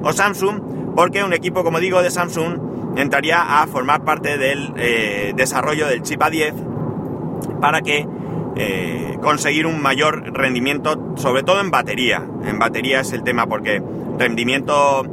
o 0.03 0.13
Samsung, 0.13 0.95
porque 0.95 1.23
un 1.23 1.33
equipo, 1.33 1.63
como 1.63 1.79
digo, 1.79 2.01
de 2.01 2.11
Samsung 2.11 2.69
entraría 2.97 3.61
a 3.61 3.67
formar 3.67 4.03
parte 4.03 4.37
del 4.37 4.73
eh, 4.77 5.33
desarrollo 5.35 5.87
del 5.87 6.01
chip 6.01 6.21
A10 6.21 7.59
para 7.59 7.81
que 7.81 8.07
eh, 8.55 9.17
conseguir 9.21 9.65
un 9.65 9.81
mayor 9.81 10.33
rendimiento, 10.33 11.13
sobre 11.15 11.43
todo 11.43 11.61
en 11.61 11.71
batería. 11.71 12.25
En 12.45 12.59
batería 12.59 13.01
es 13.01 13.13
el 13.13 13.23
tema 13.23 13.47
porque 13.47 13.81
rendimiento 14.17 15.05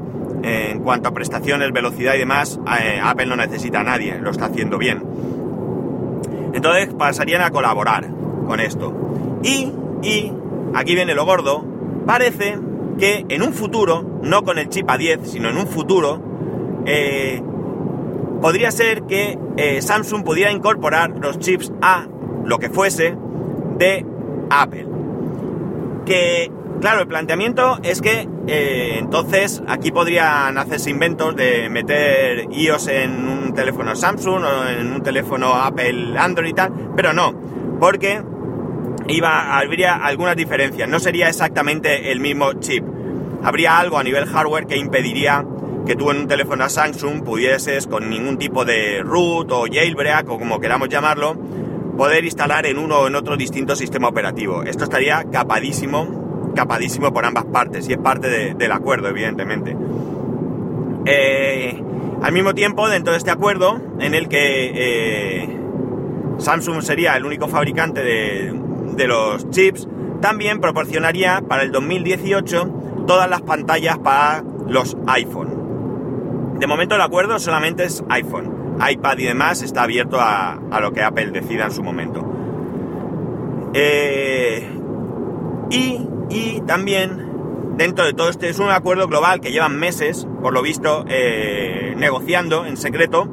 eh, 0.42 0.70
en 0.72 0.80
cuanto 0.80 1.08
a 1.08 1.12
prestaciones, 1.12 1.72
velocidad 1.72 2.14
y 2.14 2.18
demás, 2.18 2.58
Apple 3.02 3.26
no 3.26 3.36
necesita 3.36 3.80
a 3.80 3.84
nadie, 3.84 4.18
lo 4.18 4.30
está 4.30 4.46
haciendo 4.46 4.78
bien. 4.78 5.02
Entonces 6.52 6.94
pasarían 6.94 7.42
a 7.42 7.50
colaborar 7.50 8.06
con 8.46 8.60
esto. 8.60 8.92
Y, 9.42 9.72
y, 10.02 10.32
aquí 10.74 10.94
viene 10.94 11.14
lo 11.14 11.24
gordo, 11.24 11.64
parece 12.06 12.58
que 12.98 13.26
en 13.28 13.42
un 13.42 13.52
futuro, 13.52 14.20
no 14.22 14.42
con 14.42 14.58
el 14.58 14.68
chip 14.68 14.86
A10, 14.88 15.24
sino 15.24 15.48
en 15.48 15.56
un 15.56 15.66
futuro, 15.66 16.20
eh, 16.86 17.42
podría 18.40 18.70
ser 18.70 19.02
que 19.02 19.38
eh, 19.56 19.82
Samsung 19.82 20.24
pudiera 20.24 20.50
incorporar 20.50 21.10
los 21.10 21.38
chips 21.38 21.72
A, 21.82 22.06
lo 22.44 22.58
que 22.58 22.70
fuese, 22.70 23.16
de 23.78 24.06
Apple. 24.50 24.86
Que, 26.04 26.50
claro, 26.80 27.00
el 27.00 27.08
planteamiento 27.08 27.78
es 27.82 28.00
que 28.00 28.28
eh, 28.46 28.96
entonces 28.98 29.62
aquí 29.66 29.90
podrían 29.90 30.56
hacerse 30.56 30.90
inventos 30.90 31.34
de 31.34 31.68
meter 31.68 32.46
iOS 32.52 32.88
en 32.88 33.28
un 33.28 33.54
teléfono 33.54 33.96
Samsung 33.96 34.44
o 34.44 34.68
en 34.68 34.92
un 34.92 35.02
teléfono 35.02 35.54
Apple 35.54 36.16
Android 36.16 36.50
y 36.50 36.54
tal, 36.54 36.72
pero 36.94 37.12
no, 37.12 37.34
porque 37.80 38.22
iba, 39.08 39.58
habría 39.58 39.94
algunas 39.94 40.36
diferencias. 40.36 40.88
No 40.88 40.98
sería 40.98 41.28
exactamente 41.28 42.12
el 42.12 42.20
mismo 42.20 42.52
chip. 42.54 42.84
Habría 43.42 43.78
algo 43.78 43.98
a 43.98 44.02
nivel 44.02 44.26
hardware 44.26 44.66
que 44.66 44.76
impediría 44.76 45.44
que 45.86 45.94
tú 45.94 46.10
en 46.10 46.18
un 46.18 46.26
teléfono 46.26 46.68
Samsung 46.68 47.22
pudieses 47.22 47.86
con 47.86 48.10
ningún 48.10 48.38
tipo 48.38 48.64
de 48.64 49.02
root 49.02 49.50
o 49.52 49.66
jailbreak 49.70 50.28
o 50.28 50.38
como 50.38 50.58
queramos 50.60 50.88
llamarlo, 50.88 51.36
poder 51.96 52.24
instalar 52.24 52.66
en 52.66 52.78
uno 52.78 52.98
o 52.98 53.06
en 53.06 53.14
otro 53.14 53.36
distinto 53.36 53.76
sistema 53.76 54.08
operativo. 54.08 54.64
Esto 54.64 54.84
estaría 54.84 55.24
capadísimo, 55.30 56.52
capadísimo 56.54 57.12
por 57.12 57.24
ambas 57.24 57.44
partes 57.44 57.88
y 57.88 57.92
es 57.92 57.98
parte 57.98 58.54
del 58.54 58.72
acuerdo, 58.72 59.08
evidentemente. 59.08 59.76
Eh, 61.06 61.80
al 62.20 62.32
mismo 62.32 62.54
tiempo, 62.54 62.88
dentro 62.88 63.12
de 63.12 63.18
este 63.18 63.30
acuerdo, 63.30 63.80
en 64.00 64.14
el 64.14 64.28
que 64.28 64.72
eh, 64.74 65.48
Samsung 66.38 66.82
sería 66.82 67.16
el 67.16 67.24
único 67.24 67.46
fabricante 67.46 68.02
de, 68.02 68.65
de 68.96 69.06
los 69.06 69.50
chips, 69.50 69.88
también 70.20 70.60
proporcionaría 70.60 71.42
para 71.46 71.62
el 71.62 71.72
2018 71.72 73.04
todas 73.06 73.28
las 73.28 73.42
pantallas 73.42 73.98
para 73.98 74.42
los 74.68 74.96
iPhone. 75.06 76.56
De 76.58 76.66
momento 76.66 76.94
el 76.94 77.00
acuerdo 77.00 77.38
solamente 77.38 77.84
es 77.84 78.02
iPhone. 78.08 78.78
iPad 78.90 79.18
y 79.18 79.24
demás 79.24 79.62
está 79.62 79.82
abierto 79.82 80.18
a, 80.20 80.58
lo 80.80 80.92
que 80.92 81.02
Apple 81.02 81.30
decida 81.30 81.64
en 81.64 81.70
su 81.70 81.82
momento. 81.82 82.24
Eh, 83.74 84.68
y, 85.70 86.60
también 86.66 87.74
dentro 87.76 88.04
de 88.04 88.12
todo 88.12 88.28
este 88.28 88.48
es 88.48 88.58
un 88.58 88.70
acuerdo 88.70 89.06
global 89.06 89.40
que 89.40 89.52
llevan 89.52 89.78
meses, 89.78 90.26
por 90.42 90.52
lo 90.52 90.62
visto, 90.62 91.04
eh, 91.08 91.94
negociando 91.96 92.66
en 92.66 92.76
secreto. 92.76 93.28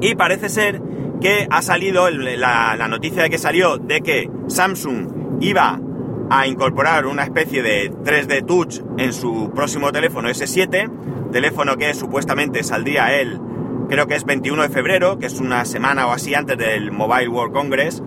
Y 0.00 0.14
parece 0.14 0.48
ser 0.48 0.80
que 1.24 1.48
ha 1.50 1.62
salido 1.62 2.10
la, 2.10 2.76
noticia 2.86 3.22
de 3.22 3.30
que 3.30 3.38
salió 3.38 3.78
de 3.78 4.02
que 4.02 4.30
Samsung 4.46 5.40
iba 5.40 5.80
a 6.28 6.46
incorporar 6.46 7.06
una 7.06 7.22
especie 7.22 7.62
de 7.62 7.90
3D 7.90 8.44
Touch 8.44 8.82
en 8.98 9.14
su 9.14 9.50
próximo 9.54 9.90
teléfono 9.90 10.28
S7, 10.28 11.30
teléfono 11.32 11.78
que 11.78 11.94
supuestamente 11.94 12.62
saldría 12.62 13.18
él, 13.18 13.40
creo 13.88 14.06
que 14.06 14.16
es 14.16 14.26
21 14.26 14.64
de 14.64 14.68
febrero, 14.68 15.18
que 15.18 15.24
es 15.24 15.40
una 15.40 15.64
semana 15.64 16.08
o 16.08 16.12
así 16.12 16.34
antes 16.34 16.58
del 16.58 16.92
Mobile 16.92 17.28
World 17.28 17.54
Congress, 17.54 18.02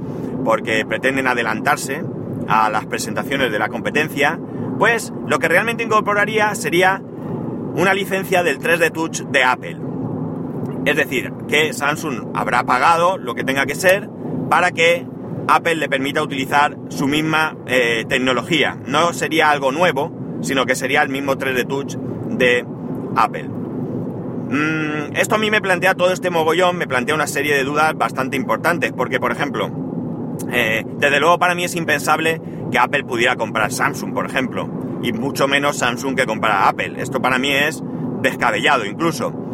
porque 0.45 0.85
pretenden 0.85 1.25
adelantarse 1.25 2.03
a 2.47 2.69
las 2.69 2.85
presentaciones 2.85 3.51
de 3.51 3.57
la 3.57 3.69
competencia, 3.69 4.39
pues 4.77 5.11
lo 5.25 5.39
que 5.39 5.47
realmente 5.47 5.81
incorporaría 5.81 6.53
sería 6.53 7.01
una 7.73 7.95
licencia 7.95 8.43
del 8.43 8.59
3D 8.59 8.91
Touch 8.91 9.21
de 9.21 9.43
Apple. 9.43 9.86
Es 10.87 10.95
decir, 10.95 11.33
que 11.49 11.73
Samsung 11.73 12.29
habrá 12.33 12.63
pagado 12.63 13.17
lo 13.17 13.35
que 13.35 13.43
tenga 13.43 13.65
que 13.65 13.75
ser 13.75 14.09
para 14.49 14.71
que 14.71 15.05
Apple 15.49 15.75
le 15.75 15.89
permita 15.89 16.23
utilizar 16.23 16.77
su 16.87 17.07
misma 17.07 17.57
eh, 17.67 18.05
tecnología. 18.07 18.77
No 18.85 19.11
sería 19.11 19.51
algo 19.51 19.73
nuevo, 19.73 20.39
sino 20.41 20.65
que 20.65 20.75
sería 20.75 21.01
el 21.01 21.09
mismo 21.09 21.35
3D 21.35 21.67
Touch 21.67 21.95
de 22.29 22.65
Apple. 23.17 23.49
Mm, 23.49 25.17
esto 25.17 25.35
a 25.35 25.37
mí 25.37 25.51
me 25.51 25.59
plantea 25.59 25.93
todo 25.93 26.13
este 26.13 26.29
mogollón, 26.29 26.77
me 26.77 26.87
plantea 26.87 27.15
una 27.15 27.27
serie 27.27 27.53
de 27.53 27.65
dudas 27.65 27.93
bastante 27.97 28.37
importantes, 28.37 28.93
porque 28.95 29.19
por 29.19 29.33
ejemplo, 29.33 29.69
eh, 30.49 30.85
desde 30.99 31.19
luego 31.19 31.37
para 31.37 31.53
mí 31.53 31.65
es 31.65 31.75
impensable 31.75 32.41
que 32.71 32.79
Apple 32.79 33.03
pudiera 33.03 33.35
comprar 33.35 33.73
Samsung, 33.73 34.13
por 34.13 34.25
ejemplo, 34.25 34.69
y 35.03 35.11
mucho 35.11 35.49
menos 35.49 35.79
Samsung 35.79 36.15
que 36.15 36.25
comprar 36.25 36.69
Apple. 36.69 36.93
Esto 36.97 37.21
para 37.21 37.39
mí 37.39 37.51
es 37.51 37.83
descabellado 38.21 38.85
incluso. 38.85 39.46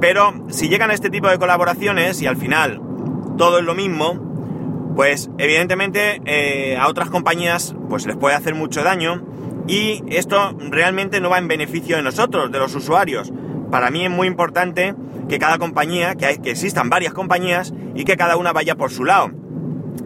Pero 0.00 0.44
si 0.48 0.68
llegan 0.68 0.90
a 0.90 0.94
este 0.94 1.10
tipo 1.10 1.28
de 1.28 1.38
colaboraciones 1.38 2.22
y 2.22 2.26
al 2.26 2.36
final 2.36 2.80
todo 3.36 3.58
es 3.58 3.64
lo 3.64 3.74
mismo, 3.74 4.92
pues 4.94 5.30
evidentemente 5.38 6.20
eh, 6.24 6.76
a 6.76 6.88
otras 6.88 7.10
compañías 7.10 7.74
pues 7.88 8.06
les 8.06 8.16
puede 8.16 8.34
hacer 8.34 8.54
mucho 8.54 8.82
daño 8.82 9.24
y 9.66 10.02
esto 10.08 10.56
realmente 10.70 11.20
no 11.20 11.30
va 11.30 11.38
en 11.38 11.48
beneficio 11.48 11.96
de 11.96 12.02
nosotros, 12.02 12.50
de 12.50 12.58
los 12.58 12.74
usuarios. 12.74 13.32
Para 13.70 13.90
mí 13.90 14.04
es 14.04 14.10
muy 14.10 14.26
importante 14.26 14.94
que 15.28 15.38
cada 15.38 15.58
compañía, 15.58 16.14
que, 16.14 16.40
que 16.40 16.50
existan 16.50 16.88
varias 16.88 17.12
compañías 17.12 17.74
y 17.94 18.04
que 18.04 18.16
cada 18.16 18.36
una 18.36 18.52
vaya 18.52 18.76
por 18.76 18.90
su 18.90 19.04
lado 19.04 19.30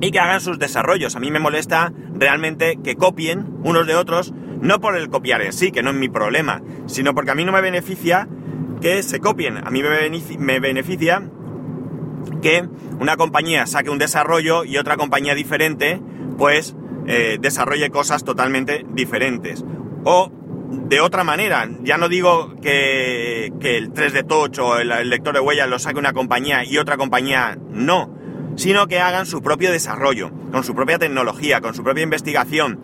y 0.01 0.11
que 0.11 0.19
hagan 0.19 0.41
sus 0.41 0.59
desarrollos. 0.59 1.17
A 1.17 1.21
mí 1.21 1.31
me 1.31 1.39
molesta 1.39 1.93
realmente 2.15 2.79
que 2.83 2.97
copien 2.97 3.47
unos 3.63 3.87
de 3.87 3.95
otros, 3.95 4.33
no 4.61 4.81
por 4.81 4.97
el 4.97 5.11
copiar 5.11 5.43
en 5.43 5.53
sí, 5.53 5.71
que 5.71 5.83
no 5.83 5.91
es 5.91 5.97
mi 5.97 6.09
problema, 6.09 6.61
sino 6.87 7.15
porque 7.15 7.31
a 7.31 7.35
mí 7.35 7.45
no 7.45 7.53
me 7.53 7.61
beneficia 7.61 8.29
que 8.83 9.03
se 9.03 9.21
copien. 9.21 9.57
A 9.57 9.71
mí 9.71 9.83
me 10.39 10.61
beneficia 10.61 11.23
que 12.43 12.69
una 13.01 13.17
compañía 13.17 13.67
saque 13.67 13.89
un 13.89 13.99
desarrollo 13.99 14.65
y 14.65 14.77
otra 14.77 14.97
compañía 14.97 15.35
diferente 15.35 16.01
pues 16.37 16.77
eh, 17.07 17.39
desarrolle 17.41 17.91
cosas 17.91 18.25
totalmente 18.25 18.85
diferentes. 18.93 19.65
O 20.05 20.31
de 20.89 21.01
otra 21.01 21.23
manera. 21.25 21.69
Ya 21.83 21.99
no 21.99 22.09
digo 22.09 22.55
que, 22.61 23.53
que 23.61 23.77
el 23.77 23.93
3D 23.93 24.27
Touch 24.27 24.59
o 24.59 24.79
el 24.79 25.11
lector 25.11 25.35
de 25.35 25.41
huellas 25.41 25.69
lo 25.69 25.79
saque 25.79 25.99
una 25.99 26.13
compañía 26.13 26.65
y 26.65 26.79
otra 26.79 26.97
compañía 26.97 27.59
no, 27.71 28.15
sino 28.57 28.87
que 28.87 28.99
hagan 28.99 29.27
su 29.27 29.43
propio 29.43 29.71
desarrollo, 29.71 30.31
con 30.51 30.65
su 30.65 30.75
propia 30.75 30.99
tecnología, 30.99 31.61
con 31.61 31.75
su 31.75 31.85
propia 31.85 32.03
investigación. 32.03 32.81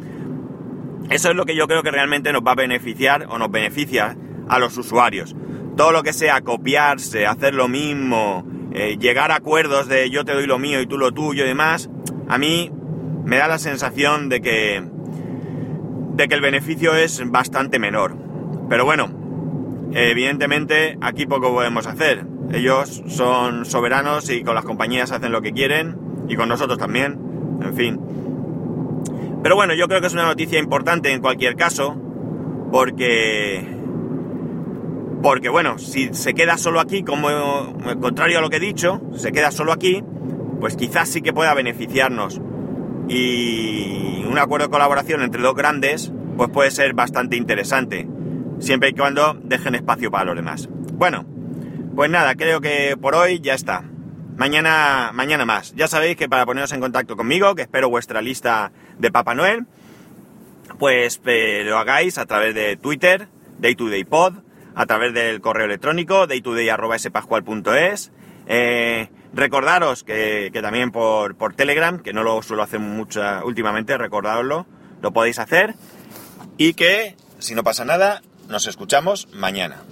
Eso 1.11 1.31
es 1.31 1.37
lo 1.37 1.47
que 1.47 1.57
yo 1.57 1.67
creo 1.67 1.83
que 1.83 1.91
realmente 1.91 2.33
nos 2.33 2.43
va 2.43 2.53
a 2.53 2.57
beneficiar 2.57 3.27
o 3.31 3.39
nos 3.39 3.51
beneficia 3.51 4.17
a 4.49 4.59
los 4.59 4.77
usuarios. 4.77 5.35
Todo 5.79 5.93
lo 5.93 6.03
que 6.03 6.13
sea 6.13 6.41
copiarse, 6.41 7.25
hacer 7.25 7.55
lo 7.55 7.69
mismo, 7.69 8.45
eh, 8.73 8.97
llegar 8.99 9.31
a 9.31 9.37
acuerdos 9.37 9.87
de 9.87 10.11
yo 10.11 10.25
te 10.25 10.33
doy 10.33 10.49
lo 10.49 10.59
mío 10.59 10.81
y 10.81 10.89
tú 10.89 10.99
lo 10.99 11.13
tuyo 11.13 11.45
y 11.45 11.47
demás, 11.47 11.89
a 12.29 12.37
mí 12.37 12.73
me 13.25 13.37
da 13.37 13.47
la 13.47 13.59
sensación 13.59 14.29
de 14.29 14.41
que 14.41 14.83
de 16.17 16.27
que 16.27 16.35
el 16.35 16.41
beneficio 16.41 16.97
es 16.97 17.23
bastante 17.31 17.79
menor. 17.79 18.17
Pero 18.69 18.85
bueno, 18.85 19.09
evidentemente 19.93 20.99
aquí 21.01 21.27
poco 21.27 21.53
podemos 21.53 21.87
hacer. 21.87 22.27
Ellos 22.53 23.05
son 23.07 23.65
soberanos 23.65 24.31
y 24.31 24.43
con 24.43 24.57
las 24.57 24.65
compañías 24.65 25.13
hacen 25.13 25.31
lo 25.31 25.43
que 25.43 25.53
quieren 25.53 25.97
y 26.29 26.35
con 26.35 26.49
nosotros 26.49 26.77
también. 26.77 27.21
En 27.63 27.75
fin. 27.77 28.01
Pero 29.45 29.55
bueno, 29.55 29.75
yo 29.75 29.87
creo 29.87 30.01
que 30.01 30.09
es 30.09 30.13
una 30.13 30.27
noticia 30.27 30.59
importante 30.59 31.13
en 31.13 31.21
cualquier 31.21 31.55
caso 31.55 31.97
porque 32.73 33.78
porque 35.23 35.49
bueno, 35.49 35.79
si 35.79 36.15
se 36.15 36.35
queda 36.35 36.59
solo 36.59 36.81
aquí, 36.81 37.03
como 37.03 37.29
contrario 38.01 38.39
a 38.39 38.41
lo 38.41 38.51
que 38.51 38.57
he 38.57 38.61
dicho, 38.61 39.01
se 39.17 39.33
queda 39.33 39.51
solo 39.51 39.73
aquí, 39.73 40.05
pues 40.61 40.77
quizás 40.77 41.09
sí 41.09 41.23
que 41.23 41.33
pueda 41.33 41.55
beneficiarnos. 41.55 42.41
Y 43.09 44.25
un 44.29 44.39
acuerdo 44.39 44.67
de 44.67 44.71
colaboración 44.71 45.23
entre 45.23 45.43
dos 45.43 45.55
grandes, 45.55 46.13
pues 46.37 46.51
puede 46.51 46.71
ser 46.71 46.93
bastante 46.95 47.37
interesante. 47.37 48.07
Siempre 48.61 48.91
y 48.91 48.93
cuando 48.93 49.35
dejen 49.43 49.75
espacio 49.75 50.11
para 50.11 50.27
los 50.27 50.37
demás. 50.37 50.69
Bueno, 50.93 51.25
pues 51.95 52.11
nada, 52.11 52.35
creo 52.35 52.61
que 52.61 52.97
por 53.01 53.15
hoy 53.15 53.41
ya 53.41 53.55
está. 53.55 53.85
Mañana, 54.37 55.11
mañana 55.13 55.45
más. 55.45 55.75
Ya 55.75 55.89
sabéis 55.89 56.17
que 56.17 56.29
para 56.29 56.47
poneros 56.47 56.73
en 56.73 56.81
contacto 56.81 57.17
conmigo, 57.17 57.55
que 57.57 57.63
espero 57.63 57.89
vuestra 57.89 58.23
lista 58.23 58.71
de 58.99 59.11
Papá 59.11 59.35
Noel, 59.35 59.67
pues 60.79 61.21
eh, 61.27 61.63
lo 61.65 61.77
hagáis 61.77 62.19
a 62.19 62.27
través 62.27 62.55
de 62.55 62.77
Twitter, 62.77 63.27
Day 63.59 63.75
to 63.75 63.89
Day 63.89 64.05
a 64.75 64.87
través 64.87 65.13
del 65.15 65.41
correo 65.41 65.67
electrónico 65.67 66.27
daytoday.spascual.es. 66.27 68.13
Eh, 68.47 69.09
recordaros 69.35 70.05
que, 70.05 70.51
también 70.63 70.91
por, 70.91 71.37
por, 71.37 71.55
Telegram, 71.55 71.99
que 72.01 72.13
no 72.13 72.23
lo 72.23 72.43
suelo 72.43 72.63
hacer 72.63 72.81
mucho 72.81 73.23
últimamente, 73.45 73.99
recordadoslo, 73.99 74.67
lo 75.03 75.13
podéis 75.13 75.39
hacer. 75.39 75.75
Y 76.57 76.75
que, 76.75 77.17
si 77.39 77.55
no 77.55 77.63
pasa 77.63 77.85
nada, 77.85 78.23
nos 78.49 78.67
escuchamos 78.67 79.29
mañana. 79.33 79.83